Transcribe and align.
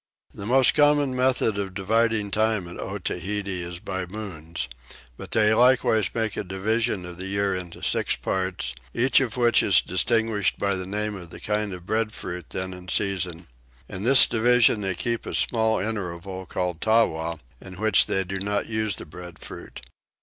The 0.33 0.47
most 0.47 0.73
common 0.73 1.15
method 1.15 1.59
of 1.59 1.75
dividing 1.75 2.31
time 2.31 2.67
at 2.67 2.79
Otaheite 2.79 3.47
is 3.47 3.77
by 3.79 4.07
moons; 4.07 4.67
but 5.15 5.29
they 5.29 5.53
likewise 5.53 6.09
make 6.15 6.35
a 6.35 6.43
division 6.43 7.05
of 7.05 7.19
the 7.19 7.27
year 7.27 7.53
into 7.53 7.83
six 7.83 8.15
parts, 8.15 8.73
each 8.95 9.19
of 9.19 9.37
which 9.37 9.61
is 9.61 9.79
distinguished 9.79 10.57
by 10.57 10.73
the 10.73 10.87
name 10.87 11.13
of 11.13 11.29
the 11.29 11.39
kind 11.39 11.71
of 11.71 11.85
breadfruit 11.85 12.49
then 12.49 12.73
in 12.73 12.87
season. 12.87 13.45
In 13.87 14.01
this 14.01 14.25
division 14.25 14.81
they 14.81 14.95
keep 14.95 15.27
a 15.27 15.35
small 15.35 15.77
interval 15.79 16.47
called 16.47 16.81
Tawa 16.81 17.37
in 17.61 17.75
which 17.79 18.07
they 18.07 18.23
do 18.23 18.39
not 18.39 18.65
use 18.65 18.95
the 18.95 19.05
breadfruit. 19.05 19.81